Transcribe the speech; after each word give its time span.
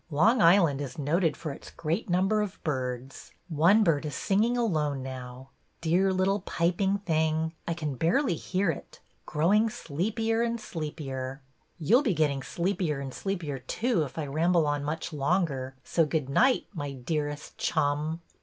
Long 0.09 0.41
Island 0.41 0.81
is 0.81 0.97
noted 0.97 1.37
for 1.37 1.51
its 1.51 1.69
great 1.69 2.09
number 2.09 2.41
of 2.41 2.57
birds. 2.63 3.33
One 3.49 3.83
bird 3.83 4.03
is 4.03 4.15
singing 4.15 4.57
alone 4.57 5.03
now. 5.03 5.51
Dear 5.79 6.11
little 6.11 6.39
piping 6.39 6.97
thing, 7.05 7.53
I 7.67 7.75
can 7.75 7.93
barely 7.97 8.33
hear 8.33 8.71
it— 8.71 8.99
grow 9.27 9.53
ing 9.53 9.69
sleepier 9.69 10.41
and 10.41 10.59
sleepier! 10.59 11.43
THE 11.79 11.85
CLAMMERBOY 11.85 11.87
43 11.87 11.87
You 11.87 11.97
'll 11.99 12.01
be 12.01 12.13
getting 12.15 12.41
sleepier 12.41 12.99
and 12.99 13.13
sleepier 13.13 13.59
too, 13.59 14.01
if 14.03 14.17
I 14.17 14.25
ramble 14.25 14.65
on 14.65 14.83
much 14.83 15.13
longer, 15.13 15.75
so 15.83 16.07
good 16.07 16.29
night, 16.29 16.65
my 16.73 16.93
dearest 16.93 17.59
chum! 17.59 18.21